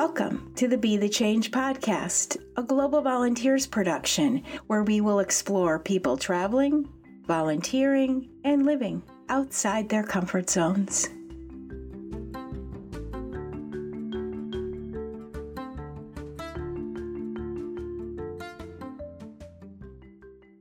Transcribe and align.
Welcome 0.00 0.54
to 0.56 0.66
the 0.66 0.78
Be 0.78 0.96
the 0.96 1.10
Change 1.10 1.50
podcast, 1.50 2.38
a 2.56 2.62
Global 2.62 3.02
Volunteers 3.02 3.66
production 3.66 4.42
where 4.66 4.82
we 4.82 5.02
will 5.02 5.20
explore 5.20 5.78
people 5.78 6.16
traveling, 6.16 6.88
volunteering, 7.26 8.30
and 8.42 8.64
living 8.64 9.02
outside 9.28 9.90
their 9.90 10.02
comfort 10.02 10.48
zones. 10.48 11.10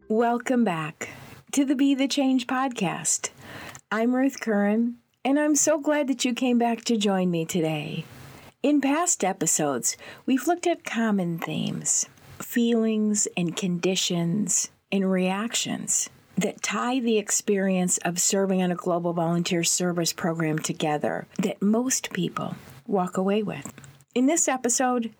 Welcome 0.09 0.65
back 0.65 1.11
to 1.53 1.63
the 1.63 1.75
Be 1.75 1.95
the 1.95 2.09
Change 2.09 2.45
podcast. 2.45 3.29
I'm 3.89 4.13
Ruth 4.13 4.41
Curran, 4.41 4.97
and 5.24 5.39
I'm 5.39 5.56
so 5.56 5.79
glad 5.79 6.10
that 6.10 6.25
you 6.25 6.33
came 6.33 6.57
back 6.57 6.83
to 6.83 6.97
join 6.97 7.32
me 7.32 7.46
today. 7.46 8.04
In 8.61 8.81
past 8.81 9.23
episodes, 9.23 9.95
we've 10.25 10.45
looked 10.45 10.67
at 10.67 10.83
common 10.83 11.39
themes, 11.39 12.07
feelings 12.39 13.25
and 13.37 13.55
conditions 13.55 14.69
and 14.91 15.09
reactions 15.09 16.09
that 16.37 16.61
tie 16.61 17.00
the 17.00 17.17
experience 17.17 18.00
of 18.00 18.19
serving 18.19 18.61
on 18.61 18.69
a 18.69 18.75
global 18.75 19.14
volunteer 19.14 19.64
service 19.64 20.11
program 20.11 20.59
together 20.59 21.25
that 21.37 21.61
most 21.61 22.11
people 22.11 22.57
walk 22.86 23.15
away 23.15 23.41
with. 23.43 23.73
In 24.14 24.25
this 24.25 24.50
episode, 24.50 25.14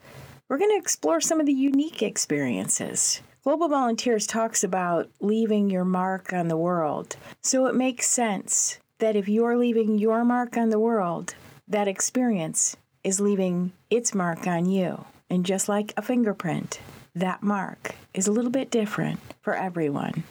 we're 0.50 0.58
going 0.58 0.72
to 0.72 0.84
explore 0.84 1.22
some 1.22 1.40
of 1.40 1.46
the 1.46 1.54
unique 1.54 2.02
experiences 2.02 3.22
Global 3.46 3.70
Volunteers 3.70 4.28
talks 4.28 4.66
about 4.66 5.10
leaving 5.22 5.70
your 5.70 5.86
mark 5.86 6.34
on 6.34 6.50
the 6.50 6.58
world. 6.58 7.16
So 7.42 7.68
it 7.68 7.74
makes 7.74 8.10
sense 8.10 8.80
that 8.98 9.16
if 9.16 9.30
you're 9.30 9.58
leaving 9.58 9.98
your 9.98 10.26
mark 10.26 10.58
on 10.58 10.72
the 10.72 10.80
world, 10.80 11.36
that 11.66 11.88
experience 11.88 12.76
is 13.04 13.20
leaving 13.20 13.72
its 13.90 14.14
mark 14.14 14.48
on 14.48 14.66
you. 14.66 15.06
And 15.30 15.46
just 15.46 15.70
like 15.70 15.94
a 15.96 16.02
fingerprint, 16.02 16.80
that 17.16 17.44
mark 17.44 17.96
is 18.14 18.28
a 18.28 18.32
little 18.32 18.52
bit 18.52 18.72
different 18.72 19.20
for 19.42 19.54
everyone. 19.54 20.24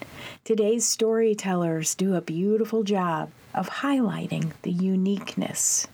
Today's 0.44 0.86
storytellers 0.86 1.94
do 1.94 2.14
a 2.14 2.20
beautiful 2.20 2.83
job 2.83 3.30
of 3.55 3.69
highlighting 3.69 4.52
the 4.62 4.72
uniqueness 4.72 5.86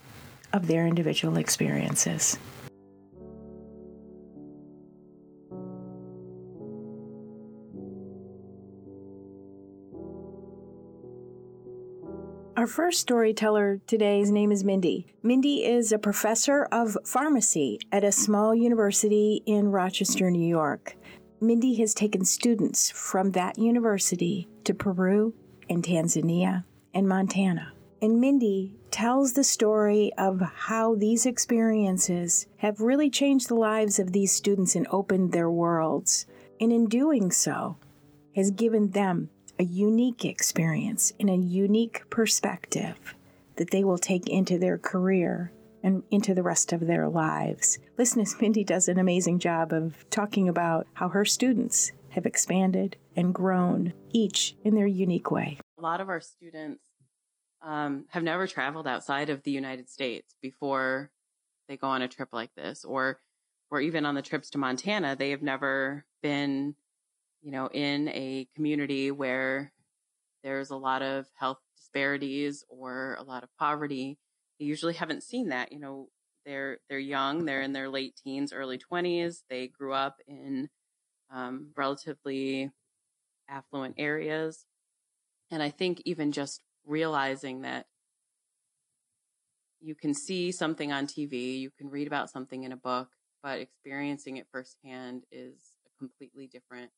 of 0.51 0.67
their 0.67 0.87
individual 0.87 1.37
experiences. 1.37 2.37
Our 12.57 12.67
first 12.67 13.01
storyteller 13.01 13.81
today's 13.85 14.31
name 14.31 14.49
is 14.49 14.63
Mindy. 14.63 15.07
Mindy 15.21 15.65
is 15.65 15.91
a 15.91 15.99
professor 15.99 16.63
of 16.71 16.97
pharmacy 17.03 17.79
at 17.91 18.05
a 18.05 18.13
small 18.13 18.55
university 18.55 19.43
in 19.45 19.67
Rochester, 19.67 20.31
New 20.31 20.47
York. 20.47 20.95
Mindy 21.41 21.75
has 21.75 21.93
taken 21.93 22.23
students 22.23 22.89
from 22.91 23.31
that 23.31 23.59
university 23.59 24.47
to 24.63 24.73
Peru 24.73 25.33
and 25.69 25.83
Tanzania 25.83 26.63
and 26.93 27.09
Montana. 27.09 27.73
And 28.01 28.21
Mindy 28.21 28.77
tells 28.89 29.33
the 29.33 29.43
story 29.43 30.13
of 30.17 30.39
how 30.39 30.95
these 30.95 31.25
experiences 31.25 32.47
have 32.59 32.79
really 32.79 33.09
changed 33.09 33.49
the 33.49 33.55
lives 33.55 33.99
of 33.99 34.13
these 34.13 34.31
students 34.31 34.75
and 34.75 34.87
opened 34.91 35.33
their 35.33 35.51
worlds. 35.51 36.25
And 36.61 36.71
in 36.71 36.85
doing 36.85 37.31
so, 37.31 37.75
has 38.33 38.49
given 38.51 38.91
them 38.91 39.29
a 39.59 39.63
unique 39.63 40.25
experience 40.25 41.13
and 41.19 41.29
a 41.29 41.35
unique 41.35 42.03
perspective 42.09 43.15
that 43.55 43.71
they 43.71 43.83
will 43.83 43.97
take 43.97 44.27
into 44.27 44.57
their 44.57 44.77
career 44.77 45.51
and 45.83 46.03
into 46.09 46.33
the 46.33 46.43
rest 46.43 46.73
of 46.73 46.87
their 46.87 47.07
lives. 47.07 47.77
Listen 47.97 48.21
as 48.21 48.35
Mindy 48.41 48.63
does 48.63 48.87
an 48.87 48.99
amazing 48.99 49.39
job 49.39 49.71
of 49.71 50.09
talking 50.09 50.49
about 50.49 50.87
how 50.93 51.09
her 51.09 51.23
students 51.23 51.91
have 52.09 52.25
expanded 52.25 52.97
and 53.15 53.33
grown, 53.33 53.93
each 54.11 54.55
in 54.63 54.75
their 54.75 54.87
unique 54.87 55.29
way. 55.31 55.59
A 55.77 55.81
lot 55.81 56.01
of 56.01 56.09
our 56.09 56.21
students 56.21 56.83
um, 57.61 58.05
have 58.09 58.23
never 58.23 58.47
traveled 58.47 58.87
outside 58.87 59.29
of 59.29 59.43
the 59.43 59.51
United 59.51 59.89
States 59.89 60.35
before 60.41 61.11
they 61.67 61.77
go 61.77 61.87
on 61.87 62.01
a 62.01 62.07
trip 62.07 62.29
like 62.31 62.51
this, 62.55 62.83
or 62.83 63.19
or 63.71 63.81
even 63.81 64.05
on 64.05 64.15
the 64.15 64.21
trips 64.21 64.51
to 64.51 64.57
Montana, 64.57 65.15
they 65.15 65.31
have 65.31 65.41
never 65.41 66.05
been 66.21 66.75
you 67.45 67.51
know, 67.51 67.69
in 67.71 68.09
a 68.09 68.47
community 68.55 69.11
where 69.11 69.71
there's 70.43 70.71
a 70.71 70.75
lot 70.75 71.03
of 71.03 71.27
health 71.35 71.59
disparities 71.77 72.63
or 72.69 73.15
a 73.19 73.23
lot 73.23 73.43
of 73.43 73.49
poverty, 73.59 74.17
they 74.59 74.65
usually 74.65 74.95
haven't 74.95 75.21
seen 75.21 75.49
that. 75.49 75.71
You 75.71 75.79
know, 75.79 76.09
they're 76.43 76.79
they're 76.89 76.97
young, 76.97 77.45
they're 77.45 77.61
in 77.61 77.71
their 77.71 77.87
late 77.87 78.15
teens, 78.15 78.51
early 78.51 78.79
twenties. 78.79 79.43
They 79.47 79.67
grew 79.67 79.93
up 79.93 80.17
in 80.27 80.69
um, 81.31 81.69
relatively 81.77 82.71
affluent 83.47 83.93
areas, 83.99 84.65
and 85.51 85.61
I 85.61 85.69
think 85.69 86.01
even 86.03 86.31
just 86.31 86.61
realizing 86.83 87.61
that 87.61 87.85
you 89.81 89.93
can 89.93 90.15
see 90.15 90.51
something 90.51 90.91
on 90.91 91.05
TV, 91.05 91.59
you 91.59 91.69
can 91.77 91.91
read 91.91 92.07
about 92.07 92.31
something 92.31 92.63
in 92.63 92.71
a 92.71 92.77
book, 92.77 93.09
but 93.43 93.59
experiencing 93.59 94.37
it 94.37 94.47
firsthand 94.51 95.25
is 95.31 95.59
a 95.85 95.99
completely 95.99 96.47
different 96.47 96.89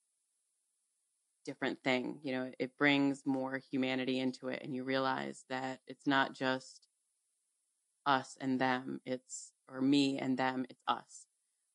different 1.48 1.82
thing. 1.82 2.20
You 2.24 2.34
know, 2.34 2.52
it 2.60 2.78
brings 2.78 3.24
more 3.26 3.60
humanity 3.72 4.20
into 4.20 4.50
it 4.50 4.62
and 4.64 4.76
you 4.76 4.84
realize 4.84 5.46
that 5.50 5.80
it's 5.88 6.06
not 6.06 6.36
just 6.36 6.88
us 8.06 8.38
and 8.42 8.60
them, 8.60 9.00
it's, 9.06 9.54
or 9.72 9.82
me 9.82 10.20
and 10.20 10.38
them, 10.38 10.66
it's 10.70 10.84
us. 10.88 11.26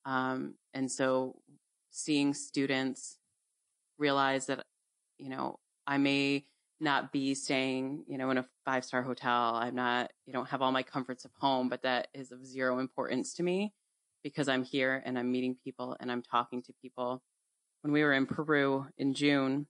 Um, 0.05 0.55
and 0.75 0.93
so 0.93 1.41
seeing 1.91 2.35
students 2.35 3.19
realize 3.99 4.47
that, 4.47 4.65
you 5.19 5.31
know, 5.31 5.59
I 5.87 5.97
may 5.97 6.45
not 6.79 7.11
be 7.11 7.35
staying, 7.35 8.05
you 8.07 8.19
know, 8.19 8.31
in 8.31 8.39
a 8.39 8.47
five 8.67 8.85
star 8.85 9.03
hotel. 9.03 9.55
I'm 9.55 9.75
not, 9.75 10.11
you 10.27 10.35
don't 10.35 10.49
have 10.49 10.61
all 10.61 10.73
my 10.73 10.83
comforts 10.83 11.25
of 11.25 11.31
home, 11.39 11.71
but 11.71 11.83
that 11.83 12.09
is 12.13 12.31
of 12.31 12.45
zero 12.45 12.79
importance 12.79 13.33
to 13.35 13.43
me 13.43 13.73
because 14.23 14.49
I'm 14.49 14.65
here 14.65 15.03
and 15.07 15.19
I'm 15.19 15.33
meeting 15.33 15.57
people 15.65 15.97
and 15.99 16.13
I'm 16.13 16.23
talking 16.23 16.63
to 16.63 16.75
people 16.83 17.23
when 17.83 17.93
we 17.93 18.03
were 18.03 18.13
in 18.13 18.27
Peru 18.27 18.87
in 18.97 19.13
June, 19.13 19.67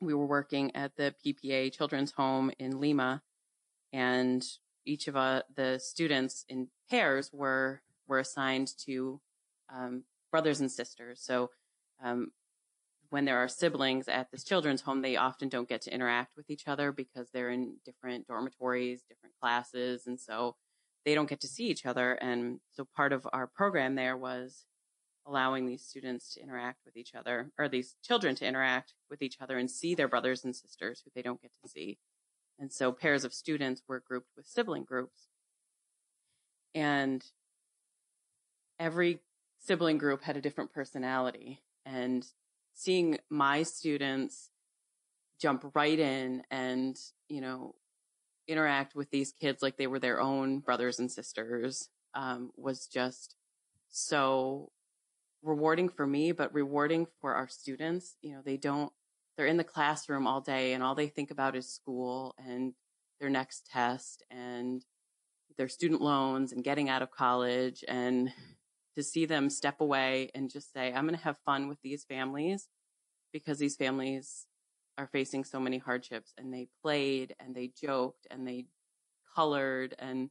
we 0.00 0.14
were 0.14 0.26
working 0.26 0.74
at 0.74 0.96
the 0.96 1.14
PPA 1.24 1.72
Children's 1.72 2.12
Home 2.12 2.50
in 2.58 2.80
Lima, 2.80 3.22
and 3.92 4.44
each 4.84 5.08
of 5.08 5.16
uh, 5.16 5.42
the 5.54 5.78
students 5.78 6.44
in 6.48 6.68
pairs 6.90 7.30
were 7.32 7.82
were 8.08 8.18
assigned 8.18 8.70
to 8.84 9.20
um, 9.74 10.04
brothers 10.30 10.60
and 10.60 10.70
sisters. 10.70 11.20
So 11.22 11.50
um, 12.02 12.32
when 13.10 13.24
there 13.24 13.38
are 13.38 13.48
siblings 13.48 14.08
at 14.08 14.30
this 14.30 14.44
children's 14.44 14.82
home, 14.82 15.02
they 15.02 15.16
often 15.16 15.48
don't 15.48 15.68
get 15.68 15.82
to 15.82 15.94
interact 15.94 16.36
with 16.36 16.50
each 16.50 16.68
other 16.68 16.92
because 16.92 17.30
they're 17.30 17.50
in 17.50 17.76
different 17.84 18.26
dormitories, 18.26 19.02
different 19.08 19.34
classes, 19.40 20.06
and 20.06 20.20
so 20.20 20.56
they 21.04 21.14
don't 21.14 21.28
get 21.28 21.40
to 21.40 21.48
see 21.48 21.66
each 21.66 21.86
other. 21.86 22.12
And 22.12 22.60
so 22.72 22.86
part 22.96 23.12
of 23.12 23.26
our 23.32 23.46
program 23.46 23.94
there 23.94 24.16
was 24.16 24.64
allowing 25.26 25.66
these 25.66 25.82
students 25.82 26.34
to 26.34 26.42
interact 26.42 26.80
with 26.84 26.96
each 26.96 27.14
other 27.14 27.50
or 27.58 27.68
these 27.68 27.96
children 28.02 28.34
to 28.36 28.46
interact 28.46 28.94
with 29.10 29.22
each 29.22 29.36
other 29.40 29.58
and 29.58 29.70
see 29.70 29.94
their 29.94 30.08
brothers 30.08 30.44
and 30.44 30.54
sisters 30.54 31.02
who 31.04 31.10
they 31.14 31.22
don't 31.22 31.42
get 31.42 31.52
to 31.62 31.68
see. 31.68 31.98
And 32.58 32.72
so 32.72 32.92
pairs 32.92 33.24
of 33.24 33.34
students 33.34 33.82
were 33.88 34.02
grouped 34.06 34.30
with 34.36 34.46
sibling 34.46 34.84
groups. 34.84 35.28
And 36.74 37.24
every 38.78 39.20
sibling 39.58 39.98
group 39.98 40.22
had 40.22 40.36
a 40.36 40.40
different 40.40 40.72
personality 40.72 41.62
and 41.84 42.26
seeing 42.74 43.18
my 43.30 43.62
students 43.62 44.50
jump 45.40 45.70
right 45.74 45.98
in 45.98 46.42
and, 46.50 46.96
you 47.28 47.40
know, 47.40 47.74
interact 48.48 48.94
with 48.94 49.10
these 49.10 49.32
kids 49.32 49.62
like 49.62 49.76
they 49.76 49.86
were 49.86 49.98
their 49.98 50.20
own 50.20 50.60
brothers 50.60 50.98
and 50.98 51.10
sisters 51.10 51.88
um, 52.14 52.50
was 52.56 52.86
just 52.86 53.34
so 53.88 54.70
rewarding 55.46 55.88
for 55.88 56.06
me, 56.06 56.32
but 56.32 56.52
rewarding 56.52 57.06
for 57.20 57.34
our 57.34 57.48
students. 57.48 58.16
You 58.22 58.34
know, 58.34 58.42
they 58.44 58.56
don't, 58.56 58.92
they're 59.36 59.46
in 59.46 59.56
the 59.56 59.64
classroom 59.64 60.26
all 60.26 60.40
day 60.40 60.72
and 60.72 60.82
all 60.82 60.94
they 60.94 61.08
think 61.08 61.30
about 61.30 61.56
is 61.56 61.68
school 61.68 62.34
and 62.38 62.74
their 63.20 63.30
next 63.30 63.66
test 63.70 64.22
and 64.30 64.84
their 65.56 65.68
student 65.68 66.02
loans 66.02 66.52
and 66.52 66.64
getting 66.64 66.88
out 66.88 67.02
of 67.02 67.10
college 67.10 67.84
and 67.88 68.32
to 68.94 69.02
see 69.02 69.26
them 69.26 69.50
step 69.50 69.80
away 69.80 70.30
and 70.34 70.50
just 70.50 70.72
say, 70.72 70.92
I'm 70.92 71.06
going 71.06 71.16
to 71.16 71.24
have 71.24 71.36
fun 71.44 71.68
with 71.68 71.80
these 71.82 72.04
families 72.04 72.68
because 73.32 73.58
these 73.58 73.76
families 73.76 74.46
are 74.98 75.06
facing 75.06 75.44
so 75.44 75.60
many 75.60 75.78
hardships 75.78 76.32
and 76.38 76.52
they 76.52 76.68
played 76.82 77.34
and 77.38 77.54
they 77.54 77.70
joked 77.80 78.26
and 78.30 78.48
they 78.48 78.66
colored 79.34 79.94
and 79.98 80.30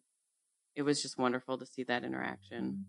it 0.76 0.82
was 0.82 1.02
just 1.02 1.18
wonderful 1.18 1.58
to 1.58 1.66
see 1.66 1.84
that 1.84 2.04
interaction. 2.04 2.86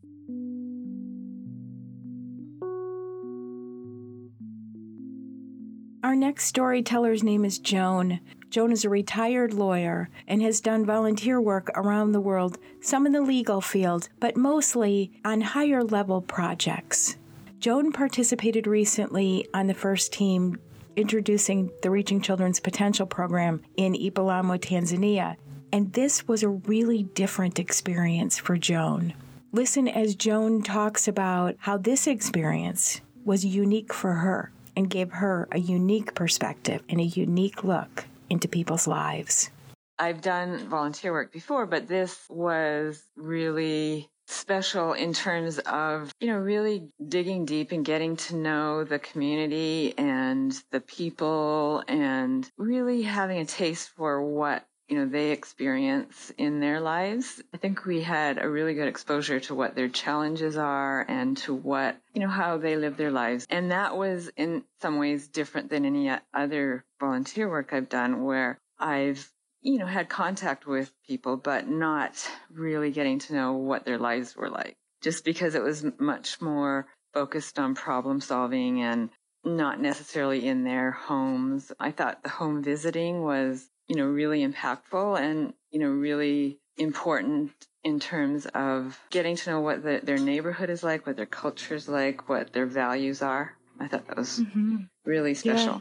Our 6.06 6.14
next 6.14 6.44
storyteller's 6.44 7.24
name 7.24 7.44
is 7.44 7.58
Joan. 7.58 8.20
Joan 8.48 8.70
is 8.70 8.84
a 8.84 8.88
retired 8.88 9.52
lawyer 9.52 10.08
and 10.28 10.40
has 10.40 10.60
done 10.60 10.86
volunteer 10.86 11.40
work 11.40 11.68
around 11.74 12.12
the 12.12 12.20
world, 12.20 12.58
some 12.80 13.06
in 13.06 13.12
the 13.12 13.22
legal 13.22 13.60
field, 13.60 14.08
but 14.20 14.36
mostly 14.36 15.10
on 15.24 15.40
higher 15.40 15.82
level 15.82 16.22
projects. 16.22 17.16
Joan 17.58 17.90
participated 17.90 18.68
recently 18.68 19.48
on 19.52 19.66
the 19.66 19.74
first 19.74 20.12
team 20.12 20.60
introducing 20.94 21.72
the 21.82 21.90
Reaching 21.90 22.20
Children's 22.20 22.60
Potential 22.60 23.06
program 23.06 23.60
in 23.76 23.94
Ipalamwa, 23.94 24.60
Tanzania, 24.60 25.34
and 25.72 25.92
this 25.92 26.28
was 26.28 26.44
a 26.44 26.48
really 26.48 27.02
different 27.02 27.58
experience 27.58 28.38
for 28.38 28.56
Joan. 28.56 29.12
Listen 29.50 29.88
as 29.88 30.14
Joan 30.14 30.62
talks 30.62 31.08
about 31.08 31.56
how 31.58 31.76
this 31.76 32.06
experience 32.06 33.00
was 33.24 33.44
unique 33.44 33.92
for 33.92 34.12
her 34.12 34.52
and 34.76 34.90
gave 34.90 35.10
her 35.10 35.48
a 35.50 35.58
unique 35.58 36.14
perspective 36.14 36.82
and 36.88 37.00
a 37.00 37.04
unique 37.04 37.64
look 37.64 38.04
into 38.30 38.46
people's 38.46 38.86
lives. 38.86 39.50
I've 39.98 40.20
done 40.20 40.68
volunteer 40.68 41.12
work 41.12 41.32
before, 41.32 41.66
but 41.66 41.88
this 41.88 42.18
was 42.28 43.02
really 43.16 44.10
special 44.26 44.92
in 44.92 45.12
terms 45.12 45.58
of, 45.60 46.12
you 46.20 46.26
know, 46.26 46.36
really 46.36 46.88
digging 47.08 47.44
deep 47.44 47.72
and 47.72 47.84
getting 47.84 48.16
to 48.16 48.36
know 48.36 48.84
the 48.84 48.98
community 48.98 49.94
and 49.96 50.52
the 50.70 50.80
people 50.80 51.82
and 51.88 52.50
really 52.58 53.02
having 53.02 53.38
a 53.38 53.46
taste 53.46 53.90
for 53.90 54.22
what 54.22 54.66
you 54.88 54.96
know, 54.96 55.06
they 55.06 55.30
experience 55.30 56.32
in 56.38 56.60
their 56.60 56.80
lives. 56.80 57.42
I 57.52 57.56
think 57.56 57.84
we 57.84 58.02
had 58.02 58.42
a 58.42 58.48
really 58.48 58.74
good 58.74 58.88
exposure 58.88 59.40
to 59.40 59.54
what 59.54 59.74
their 59.74 59.88
challenges 59.88 60.56
are 60.56 61.04
and 61.08 61.36
to 61.38 61.54
what, 61.54 61.96
you 62.14 62.20
know, 62.20 62.28
how 62.28 62.58
they 62.58 62.76
live 62.76 62.96
their 62.96 63.10
lives. 63.10 63.46
And 63.50 63.72
that 63.72 63.96
was 63.96 64.30
in 64.36 64.64
some 64.80 64.98
ways 64.98 65.28
different 65.28 65.70
than 65.70 65.84
any 65.84 66.10
other 66.32 66.84
volunteer 67.00 67.48
work 67.48 67.72
I've 67.72 67.88
done 67.88 68.24
where 68.24 68.58
I've, 68.78 69.28
you 69.60 69.78
know, 69.78 69.86
had 69.86 70.08
contact 70.08 70.66
with 70.66 70.92
people, 71.06 71.36
but 71.36 71.68
not 71.68 72.12
really 72.50 72.92
getting 72.92 73.18
to 73.20 73.34
know 73.34 73.54
what 73.54 73.84
their 73.84 73.98
lives 73.98 74.36
were 74.36 74.50
like. 74.50 74.76
Just 75.02 75.24
because 75.24 75.54
it 75.54 75.62
was 75.62 75.84
much 75.98 76.40
more 76.40 76.86
focused 77.12 77.58
on 77.58 77.74
problem 77.74 78.20
solving 78.20 78.82
and 78.82 79.10
not 79.44 79.80
necessarily 79.80 80.46
in 80.46 80.64
their 80.64 80.90
homes. 80.90 81.72
I 81.78 81.90
thought 81.92 82.22
the 82.22 82.28
home 82.28 82.62
visiting 82.62 83.22
was 83.22 83.68
you 83.88 83.96
know, 83.96 84.06
really 84.06 84.46
impactful 84.46 85.20
and, 85.20 85.54
you 85.70 85.80
know, 85.80 85.88
really 85.88 86.58
important 86.76 87.52
in 87.84 88.00
terms 88.00 88.46
of 88.46 88.98
getting 89.10 89.36
to 89.36 89.50
know 89.50 89.60
what 89.60 89.82
the, 89.82 90.00
their 90.02 90.18
neighborhood 90.18 90.70
is 90.70 90.82
like, 90.82 91.06
what 91.06 91.16
their 91.16 91.26
culture 91.26 91.74
is 91.74 91.88
like, 91.88 92.28
what 92.28 92.52
their 92.52 92.66
values 92.66 93.22
are. 93.22 93.56
I 93.78 93.86
thought 93.88 94.06
that 94.08 94.16
was 94.16 94.40
mm-hmm. 94.40 94.76
really 95.04 95.34
special. 95.34 95.74
Yeah. 95.74 95.80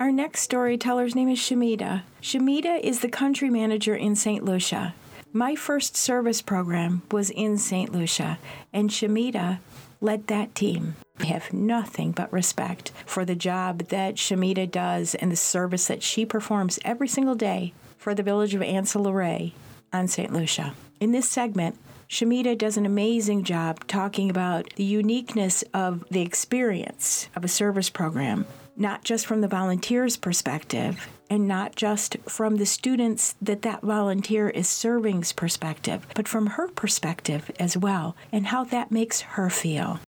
Our 0.00 0.12
next 0.12 0.42
storyteller's 0.42 1.14
name 1.14 1.30
is 1.30 1.38
Shamita. 1.38 2.02
Shamita 2.20 2.80
is 2.80 3.00
the 3.00 3.08
country 3.08 3.48
manager 3.48 3.94
in 3.94 4.14
St. 4.14 4.44
Lucia. 4.44 4.94
My 5.32 5.56
first 5.56 5.96
service 5.96 6.42
program 6.42 7.02
was 7.10 7.30
in 7.30 7.58
St. 7.58 7.90
Lucia, 7.90 8.38
and 8.72 8.90
Shamita 8.90 9.58
led 10.04 10.26
that 10.26 10.54
team. 10.54 10.96
I 11.18 11.24
have 11.26 11.52
nothing 11.52 12.12
but 12.12 12.32
respect 12.32 12.92
for 13.06 13.24
the 13.24 13.34
job 13.34 13.88
that 13.88 14.16
Shamita 14.16 14.70
does 14.70 15.14
and 15.14 15.32
the 15.32 15.36
service 15.36 15.86
that 15.86 16.02
she 16.02 16.26
performs 16.26 16.78
every 16.84 17.08
single 17.08 17.34
day 17.34 17.72
for 17.96 18.14
the 18.14 18.22
village 18.22 18.54
of 18.54 18.62
Anse-la-Raye 18.62 19.54
on 19.92 20.06
St. 20.06 20.32
Lucia. 20.32 20.74
In 21.00 21.12
this 21.12 21.28
segment, 21.28 21.78
Shamita 22.08 22.56
does 22.58 22.76
an 22.76 22.84
amazing 22.84 23.44
job 23.44 23.86
talking 23.86 24.28
about 24.28 24.74
the 24.74 24.84
uniqueness 24.84 25.64
of 25.72 26.04
the 26.10 26.20
experience 26.20 27.28
of 27.34 27.44
a 27.44 27.48
service 27.48 27.88
program, 27.88 28.46
not 28.76 29.04
just 29.04 29.24
from 29.24 29.40
the 29.40 29.48
volunteer's 29.48 30.16
perspective 30.16 31.08
and 31.30 31.48
not 31.48 31.74
just 31.76 32.16
from 32.28 32.56
the 32.56 32.66
students 32.66 33.34
that 33.40 33.62
that 33.62 33.82
volunteer 33.82 34.48
is 34.48 34.68
serving's 34.68 35.32
perspective, 35.32 36.06
but 36.14 36.28
from 36.28 36.46
her 36.48 36.68
perspective 36.68 37.50
as 37.58 37.76
well, 37.76 38.16
and 38.32 38.48
how 38.48 38.64
that 38.64 38.90
makes 38.90 39.20
her 39.20 39.50
feel 39.50 40.00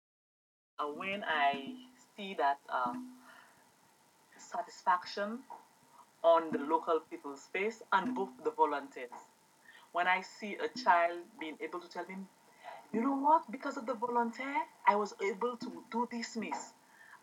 when 1.15 1.23
I 1.23 1.75
see 2.17 2.35
that 2.37 2.57
uh, 2.67 2.93
satisfaction 4.37 5.39
on 6.23 6.51
the 6.51 6.59
local 6.59 6.99
people's 7.09 7.47
face 7.53 7.81
and 7.93 8.15
both 8.15 8.29
the 8.43 8.51
volunteers. 8.51 9.15
When 9.93 10.07
I 10.07 10.21
see 10.21 10.57
a 10.57 10.67
child 10.83 11.19
being 11.39 11.57
able 11.61 11.79
to 11.79 11.89
tell 11.89 12.05
me, 12.05 12.15
you 12.91 13.01
know 13.01 13.15
what, 13.15 13.49
because 13.51 13.77
of 13.77 13.85
the 13.85 13.93
volunteer, 13.93 14.55
I 14.87 14.95
was 14.95 15.13
able 15.23 15.55
to 15.57 15.83
do 15.91 16.07
this, 16.11 16.35
miss. 16.35 16.73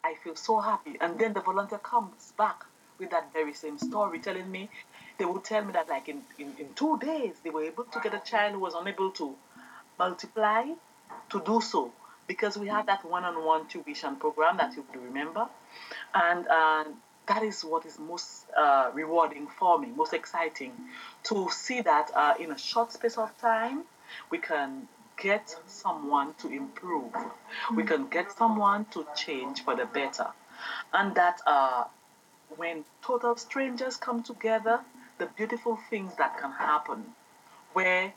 I 0.04 0.14
feel 0.24 0.36
so 0.36 0.58
happy. 0.60 0.96
And 1.00 1.18
then 1.18 1.32
the 1.32 1.40
volunteer 1.40 1.78
comes 1.78 2.32
back 2.38 2.64
with 2.98 3.10
that 3.10 3.32
very 3.32 3.54
same 3.54 3.78
story, 3.78 4.18
telling 4.18 4.50
me, 4.50 4.68
they 5.18 5.24
would 5.24 5.44
tell 5.44 5.64
me 5.64 5.72
that 5.72 5.88
like 5.88 6.08
in, 6.08 6.22
in, 6.38 6.54
in 6.58 6.74
two 6.74 6.98
days, 6.98 7.34
they 7.42 7.50
were 7.50 7.64
able 7.64 7.84
to 7.84 8.00
get 8.00 8.14
a 8.14 8.20
child 8.20 8.54
who 8.54 8.60
was 8.60 8.74
unable 8.74 9.10
to 9.12 9.34
multiply 9.98 10.64
to 11.30 11.42
do 11.44 11.60
so. 11.60 11.92
Because 12.28 12.56
we 12.56 12.68
had 12.68 12.86
that 12.86 13.04
one-on-one 13.04 13.66
tuition 13.66 14.16
program 14.16 14.56
that 14.56 14.74
you 14.76 14.84
would 14.90 15.02
remember, 15.02 15.48
and 16.14 16.46
uh, 16.46 16.84
that 17.26 17.42
is 17.42 17.64
what 17.64 17.84
is 17.84 17.98
most 17.98 18.46
uh, 18.56 18.90
rewarding 18.94 19.48
for 19.58 19.78
me, 19.78 19.88
most 19.94 20.14
exciting, 20.14 20.72
to 21.24 21.48
see 21.50 21.80
that 21.80 22.10
uh, 22.14 22.34
in 22.38 22.52
a 22.52 22.58
short 22.58 22.92
space 22.92 23.18
of 23.18 23.36
time 23.38 23.82
we 24.30 24.38
can 24.38 24.86
get 25.20 25.54
someone 25.66 26.32
to 26.38 26.48
improve, 26.48 27.12
we 27.74 27.82
can 27.82 28.06
get 28.06 28.30
someone 28.32 28.86
to 28.92 29.04
change 29.16 29.62
for 29.64 29.74
the 29.74 29.84
better, 29.86 30.28
and 30.94 31.14
that 31.16 31.40
uh, 31.46 31.84
when 32.56 32.84
total 33.02 33.37
strangers 33.37 33.96
come 33.96 34.22
together, 34.22 34.81
the 35.19 35.26
beautiful 35.26 35.78
things 35.90 36.14
that 36.16 36.38
can 36.38 36.52
happen, 36.52 37.04
where 37.72 38.12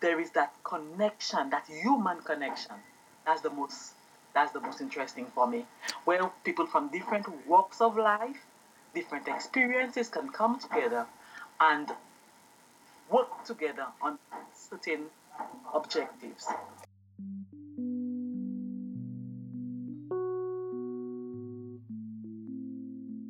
there 0.00 0.20
is 0.20 0.30
that 0.32 0.52
connection, 0.64 1.50
that 1.50 1.66
human 1.66 2.20
connection 2.20 2.76
that's 3.26 3.40
the 3.40 3.50
most 3.50 3.92
that's 4.34 4.52
the 4.52 4.60
most 4.60 4.80
interesting 4.80 5.26
for 5.34 5.46
me. 5.46 5.66
Where 6.04 6.30
people 6.44 6.66
from 6.66 6.88
different 6.88 7.26
walks 7.46 7.80
of 7.80 7.96
life, 7.96 8.36
different 8.94 9.28
experiences 9.28 10.08
can 10.08 10.28
come 10.28 10.58
together 10.58 11.06
and 11.58 11.90
work 13.10 13.44
together 13.44 13.86
on 14.02 14.18
certain 14.54 15.06
objectives. 15.74 16.46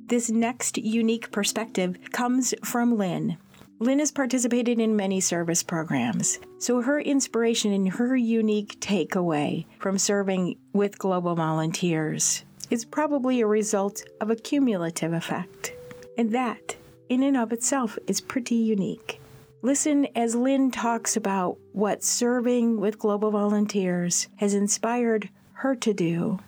This 0.08 0.30
next 0.30 0.78
unique 0.78 1.32
perspective 1.32 1.98
comes 2.12 2.54
from 2.64 2.96
Lynn. 2.96 3.38
Lynn 3.80 3.98
has 3.98 4.12
participated 4.12 4.78
in 4.78 4.94
many 4.94 5.18
service 5.18 5.64
programs, 5.64 6.38
so 6.58 6.80
her 6.80 7.00
inspiration 7.00 7.72
and 7.72 7.88
her 7.88 8.14
unique 8.14 8.78
takeaway 8.78 9.66
from 9.80 9.98
serving 9.98 10.58
with 10.72 10.96
Global 10.96 11.34
Volunteers 11.34 12.44
is 12.70 12.84
probably 12.84 13.40
a 13.40 13.48
result 13.48 14.04
of 14.20 14.30
a 14.30 14.36
cumulative 14.36 15.12
effect. 15.12 15.72
And 16.16 16.30
that, 16.32 16.76
in 17.08 17.24
and 17.24 17.36
of 17.36 17.52
itself, 17.52 17.98
is 18.06 18.20
pretty 18.20 18.54
unique. 18.54 19.20
Listen 19.62 20.06
as 20.14 20.36
Lynn 20.36 20.70
talks 20.70 21.16
about 21.16 21.58
what 21.72 22.04
serving 22.04 22.78
with 22.80 23.00
Global 23.00 23.32
Volunteers 23.32 24.28
has 24.36 24.54
inspired 24.54 25.30
her 25.54 25.74
to 25.74 25.92
do 25.92 26.38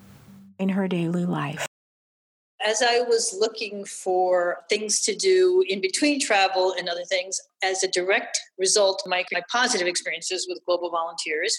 in 0.61 0.69
her 0.69 0.87
daily 0.87 1.27
life 1.27 1.68
as 2.69 2.83
I 2.83 3.01
was 3.01 3.35
looking 3.39 3.87
for 3.87 4.59
things 4.69 5.01
to 5.01 5.17
do 5.17 5.65
in 5.69 5.81
between 5.81 6.21
travel 6.21 6.75
and 6.79 6.87
other 6.87 7.05
things, 7.05 7.41
as 7.65 7.83
a 7.83 7.91
direct 7.91 8.39
result 8.59 9.03
of 9.05 9.11
my, 9.11 9.25
my 9.33 9.41
positive 9.51 9.87
experiences 9.87 10.47
with 10.47 10.61
Global 10.67 10.91
Volunteers, 10.91 11.59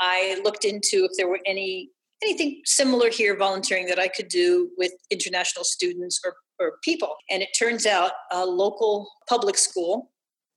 I 0.00 0.40
looked 0.42 0.64
into 0.64 1.04
if 1.04 1.12
there 1.16 1.28
were 1.28 1.40
any 1.46 1.90
anything 2.20 2.60
similar 2.64 3.10
here 3.10 3.36
volunteering 3.36 3.86
that 3.86 4.00
I 4.00 4.08
could 4.08 4.26
do 4.26 4.70
with 4.76 4.90
international 5.08 5.64
students 5.64 6.20
or, 6.24 6.34
or 6.58 6.72
people. 6.82 7.14
And 7.30 7.44
it 7.44 7.50
turns 7.56 7.86
out 7.86 8.10
a 8.32 8.44
local 8.44 9.08
public 9.28 9.56
school 9.56 10.10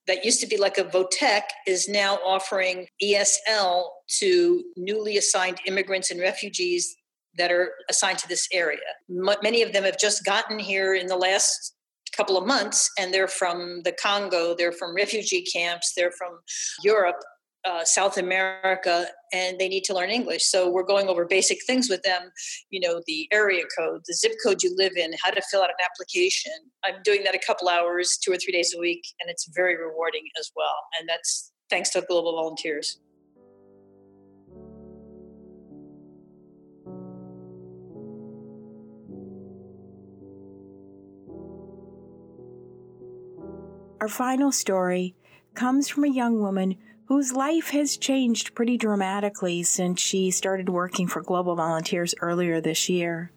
that 0.08 0.26
used 0.26 0.42
to 0.42 0.48
be 0.48 0.58
like 0.58 0.80
a 0.80 0.84
VOTEC 0.84 1.42
is 1.68 1.88
now 1.88 2.16
offering 2.26 2.88
ESL 3.04 3.90
to 4.20 4.64
newly 4.76 5.18
assigned 5.18 5.62
immigrants 5.68 6.10
and 6.10 6.20
refugees 6.20 6.96
that 7.38 7.52
are 7.52 7.72
assigned 7.90 8.18
to 8.20 8.28
this 8.28 8.48
area. 8.52 8.80
M- 9.10 9.38
many 9.42 9.62
of 9.62 9.74
them 9.74 9.84
have 9.84 9.98
just 9.98 10.26
gotten 10.26 10.60
here 10.60 10.94
in 10.96 11.08
the 11.08 11.16
last 11.18 11.76
couple 12.16 12.38
of 12.38 12.46
months, 12.46 12.90
and 13.00 13.14
they're 13.14 13.28
from 13.28 13.82
the 13.84 13.94
Congo, 13.94 14.54
they're 14.58 14.74
from 14.74 14.96
refugee 14.96 15.44
camps, 15.44 15.94
they're 15.96 16.12
from 16.12 16.40
Europe. 16.84 17.18
Uh, 17.64 17.86
South 17.86 18.18
America, 18.18 19.06
and 19.34 19.60
they 19.60 19.70
need 19.70 19.84
to 19.84 19.94
learn 19.94 20.10
English. 20.10 20.46
So 20.46 20.68
we're 20.68 20.82
going 20.82 21.08
over 21.10 21.26
basic 21.26 21.60
things 21.68 21.92
with 21.92 22.02
them. 22.02 22.32
You 22.72 22.80
know, 22.80 23.04
the 23.06 23.28
area 23.32 23.62
code, 23.78 24.02
the 24.08 24.16
zip 24.16 24.32
code 24.44 24.64
you 24.64 24.76
live 24.76 24.94
in, 24.98 25.12
how 25.24 25.30
to 25.30 25.40
fill 25.52 25.62
out 25.62 25.70
an 25.70 25.76
application. 25.80 26.54
I'm 26.84 27.04
doing 27.04 27.24
that 27.24 27.36
a 27.36 27.40
couple 27.46 27.70
hours, 27.70 28.18
two 28.18 28.32
or 28.32 28.38
three 28.38 28.52
days 28.52 28.74
a 28.76 28.80
week, 28.80 29.04
and 29.20 29.30
it's 29.30 29.48
very 29.54 29.78
rewarding 29.78 30.24
as 30.40 30.52
well. 30.56 30.74
And 31.00 31.08
that's 31.08 31.52
thanks 31.70 31.92
to 31.92 32.02
Global 32.02 32.32
Volunteers. 32.32 33.00
Our 44.02 44.08
final 44.08 44.52
story 44.52 45.14
comes 45.54 45.88
from 45.88 46.06
a 46.06 46.10
young 46.10 46.42
woman 46.42 46.76
whose 47.06 47.34
life 47.34 47.70
has 47.70 47.98
changed 47.98 48.56
pretty 48.56 48.76
dramatically 48.76 49.62
since 49.62 50.02
she 50.02 50.32
started 50.32 50.70
working 50.70 51.06
for 51.06 51.22
Global 51.22 51.56
Volunteers 51.56 52.16
earlier 52.20 52.60
this 52.60 52.90
year. 52.90 53.32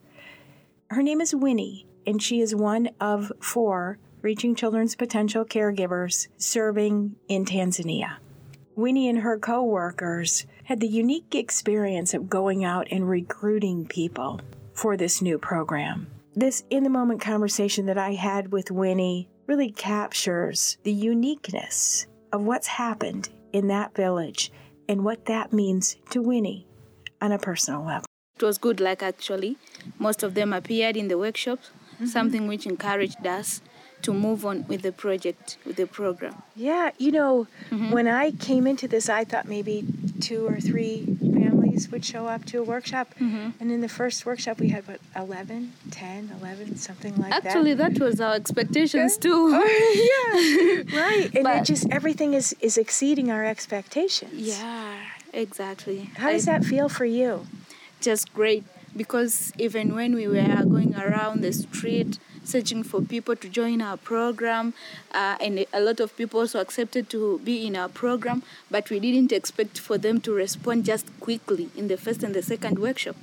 Her 0.89 1.03
name 1.03 1.21
is 1.21 1.35
Winnie, 1.35 1.87
and 2.07 2.23
she 2.23 2.41
is 2.41 2.55
one 2.55 2.89
of 2.99 3.31
four 3.41 3.99
Reaching 4.23 4.55
Children's 4.55 4.97
Potential 4.97 5.45
caregivers 5.45 6.29
serving 6.39 7.17
in 7.29 7.45
Tanzania. 7.45 8.17
Winnie 8.75 9.11
and 9.11 9.19
her 9.19 9.39
co 9.39 9.63
workers 9.63 10.47
had 10.65 10.81
the 10.81 10.89
unique 10.89 11.35
experience 11.35 12.15
of 12.15 12.31
going 12.31 12.65
out 12.65 12.89
and 12.91 13.07
recruiting 13.07 13.85
people 13.87 14.41
for 14.73 14.97
this 14.97 15.21
new 15.21 15.37
program. 15.37 16.07
This 16.35 16.65
in 16.71 16.85
the 16.85 16.91
moment 16.91 17.21
conversation 17.21 17.85
that 17.85 17.99
I 17.99 18.15
had 18.15 18.51
with 18.51 18.71
Winnie 18.71 19.29
really 19.47 19.71
captures 19.71 20.79
the 20.83 20.93
uniqueness 20.93 22.07
of 22.33 22.43
what's 22.43 22.67
happened 22.67 23.29
in 23.53 23.69
that 23.69 23.95
village 23.95 24.51
and 24.89 25.05
what 25.05 25.27
that 25.27 25.53
means 25.53 25.97
to 26.11 26.21
Winnie 26.21 26.67
on 27.21 27.33
a 27.33 27.39
personal 27.39 27.85
level. 27.85 28.07
It 28.37 28.43
was 28.43 28.59
good 28.59 28.81
luck 28.81 29.03
actually. 29.03 29.57
Most 29.99 30.23
of 30.23 30.35
them 30.35 30.53
appeared 30.53 30.97
in 30.97 31.09
the 31.09 31.17
workshops, 31.17 31.71
mm-hmm. 31.95 32.07
something 32.07 32.47
which 32.47 32.67
encouraged 32.67 33.27
us 33.27 33.63
to 34.03 34.13
move 34.13 34.45
on 34.45 34.67
with 34.67 34.83
the 34.83 34.93
project, 34.93 35.57
with 35.65 35.77
the 35.77 35.87
program. 35.87 36.43
Yeah, 36.57 36.91
you 36.99 37.11
know, 37.13 37.47
mm-hmm. 37.71 37.91
when 37.91 38.07
I 38.09 38.33
came 38.33 38.67
into 38.67 38.87
this, 38.87 39.09
I 39.09 39.25
thought 39.25 39.49
maybe 39.49 39.85
two 40.21 40.47
or 40.47 40.61
three 40.61 41.07
families 41.75 41.91
would 41.91 42.05
show 42.05 42.27
up 42.27 42.45
to 42.47 42.59
a 42.59 42.63
workshop. 42.63 43.15
Mm-hmm. 43.21 43.51
And 43.61 43.71
in 43.71 43.81
the 43.81 43.89
first 43.89 44.27
workshop, 44.27 44.61
we 44.61 44.69
had, 44.69 44.87
what, 44.87 45.01
11, 45.17 45.73
10, 45.91 46.31
11, 46.41 46.77
something 46.77 47.15
like 47.17 47.33
Actually, 47.33 47.75
that? 47.75 47.91
Actually, 47.91 47.99
that 47.99 47.99
was 48.01 48.21
our 48.21 48.35
expectations 48.35 49.17
too. 49.17 49.51
Oh, 49.55 50.85
yeah, 50.93 51.01
right. 51.01 51.31
And 51.35 51.45
but, 51.45 51.57
it 51.57 51.65
just, 51.65 51.87
everything 51.91 52.35
is, 52.35 52.55
is 52.61 52.79
exceeding 52.79 53.31
our 53.31 53.45
expectations. 53.45 54.33
Yeah, 54.35 54.97
exactly. 55.33 56.11
How 56.17 56.31
does 56.31 56.49
I, 56.49 56.59
that 56.59 56.65
feel 56.65 56.89
for 56.89 57.05
you? 57.05 57.47
Just 58.01 58.33
great. 58.35 58.65
Because 58.97 59.53
even 59.59 59.95
when 59.95 60.15
we 60.15 60.29
were 60.29 60.63
going 60.69 60.95
around 60.95 61.41
the 61.43 61.53
street, 61.53 62.19
searching 62.45 62.83
for 62.83 63.01
people 63.01 63.35
to 63.35 63.49
join 63.49 63.83
our 63.83 63.97
program, 63.97 64.75
uh, 65.13 65.37
and 65.41 65.65
a 65.73 65.81
lot 65.81 66.01
of 66.01 66.17
people 66.17 66.41
also 66.41 66.61
accepted 66.61 67.11
to 67.11 67.41
be 67.41 67.67
in 67.67 67.75
our 67.75 67.89
program, 67.89 68.43
but 68.71 68.91
we 68.91 69.01
didn't 69.01 69.33
expect 69.33 69.79
for 69.79 69.99
them 69.99 70.21
to 70.21 70.33
respond 70.33 70.85
just 70.85 71.07
quickly 71.21 71.71
in 71.77 71.89
the 71.89 71.97
first 71.97 72.23
and 72.23 72.35
the 72.35 72.43
second 72.43 72.79
workshop. 72.79 73.17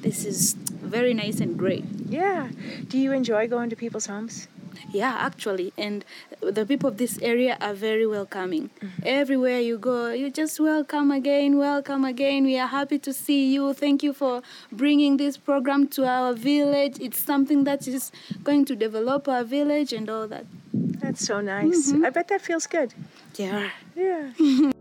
This 0.00 0.24
is 0.24 0.54
very 0.54 1.14
nice 1.14 1.40
and 1.40 1.58
great. 1.58 1.84
Yeah. 2.08 2.50
Do 2.88 2.98
you 2.98 3.12
enjoy 3.12 3.48
going 3.48 3.70
to 3.70 3.76
people's 3.76 4.06
homes? 4.06 4.48
Yeah, 4.90 5.14
actually, 5.18 5.72
and 5.76 6.04
the 6.40 6.64
people 6.66 6.88
of 6.88 6.98
this 6.98 7.18
area 7.22 7.56
are 7.60 7.74
very 7.74 8.06
welcoming. 8.06 8.70
Mm-hmm. 8.80 9.02
Everywhere 9.04 9.60
you 9.60 9.78
go, 9.78 10.10
you 10.10 10.30
just 10.30 10.60
welcome 10.60 11.10
again, 11.10 11.58
welcome 11.58 12.04
again. 12.04 12.44
We 12.44 12.58
are 12.58 12.66
happy 12.66 12.98
to 13.00 13.12
see 13.12 13.52
you. 13.52 13.72
Thank 13.74 14.02
you 14.02 14.12
for 14.12 14.42
bringing 14.72 15.16
this 15.16 15.36
program 15.36 15.88
to 15.88 16.06
our 16.06 16.34
village. 16.34 16.98
It's 17.00 17.22
something 17.22 17.64
that 17.64 17.86
is 17.88 18.12
going 18.42 18.64
to 18.66 18.76
develop 18.76 19.28
our 19.28 19.44
village 19.44 19.92
and 19.92 20.08
all 20.08 20.26
that. 20.28 20.46
That's 20.72 21.24
so 21.26 21.40
nice. 21.40 21.92
Mm-hmm. 21.92 22.04
I 22.04 22.10
bet 22.10 22.28
that 22.28 22.40
feels 22.40 22.66
good. 22.66 22.94
Yeah. 23.36 23.70
Yeah. 23.94 24.70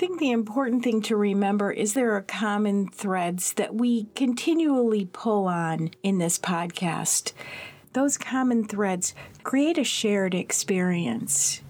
think 0.00 0.18
the 0.18 0.30
important 0.30 0.82
thing 0.82 1.02
to 1.02 1.14
remember 1.14 1.70
is 1.70 1.92
there 1.92 2.12
are 2.12 2.22
common 2.22 2.88
threads 2.88 3.52
that 3.52 3.74
we 3.74 4.04
continually 4.14 5.06
pull 5.12 5.46
on 5.46 5.90
in 6.02 6.16
this 6.16 6.38
podcast. 6.38 7.34
Those 7.92 8.16
common 8.16 8.64
threads 8.64 9.14
create 9.42 9.76
a 9.76 9.84
shared 9.84 10.34
experience. 10.34 11.60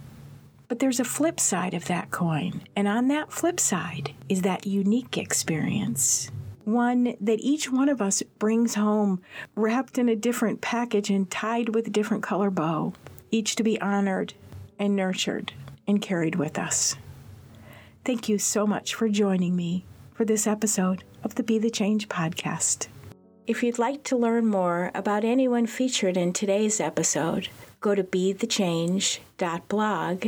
But 0.69 0.79
there's 0.79 1.01
a 1.01 1.05
flip 1.05 1.41
side 1.41 1.75
of 1.75 1.87
that 1.87 2.13
coin, 2.13 2.63
and 2.77 2.87
on 2.87 3.09
that 3.09 3.33
flip 3.33 3.59
side 3.59 4.15
is 4.29 4.43
that 4.43 4.65
unique 4.65 5.19
experience. 5.19 6.31
One 6.65 7.17
that 7.21 7.41
each 7.41 7.69
one 7.69 7.89
of 7.89 8.01
us 8.01 8.23
brings 8.39 8.77
home 8.77 9.21
wrapped 9.57 9.99
in 9.99 10.09
a 10.09 10.15
different 10.15 10.61
package 10.61 11.11
and 11.11 11.29
tied 11.29 11.75
with 11.75 11.89
a 11.89 11.91
different 11.91 12.23
color 12.23 12.53
bow, 12.53 12.93
each 13.33 13.57
to 13.57 13.65
be 13.65 13.81
honored 13.81 14.35
and 14.79 14.95
nurtured 14.95 15.53
and 15.89 16.01
carried 16.01 16.37
with 16.37 16.61
us. 16.61 16.95
Thank 18.05 18.29
you 18.29 18.39
so 18.39 18.67
much 18.67 18.95
for 18.95 19.09
joining 19.09 19.57
me 19.57 19.85
for 20.15 20.25
this 20.25 20.47
episode 20.47 21.03
of 21.23 21.35
the 21.35 21.43
Be 21.43 21.59
the 21.59 21.69
Change 21.71 22.09
podcast. 22.09 22.89
If 23.47 23.63
you'd 23.63 23.79
like 23.79 24.03
to 24.05 24.17
learn 24.17 24.47
more 24.47 24.91
about 24.95 25.23
anyone 25.25 25.67
featured 25.67 26.17
in 26.17 26.33
today's 26.33 26.81
episode, 26.81 27.49
go 27.81 27.95
to 27.95 28.03
bethechange.blog. 28.03 30.27